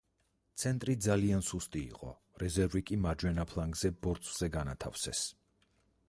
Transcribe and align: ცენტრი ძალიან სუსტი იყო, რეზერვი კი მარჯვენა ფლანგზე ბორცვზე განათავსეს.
ცენტრი 0.61 0.93
ძალიან 1.05 1.43
სუსტი 1.49 1.83
იყო, 1.89 2.09
რეზერვი 2.43 2.81
კი 2.91 2.97
მარჯვენა 3.03 3.45
ფლანგზე 3.51 3.91
ბორცვზე 4.07 4.49
განათავსეს. 4.57 5.21